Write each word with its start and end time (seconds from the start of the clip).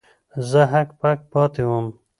زه 0.49 0.61
هک 0.71 0.89
پک 0.99 1.19
پاتې 1.31 1.63
وم. 1.69 1.87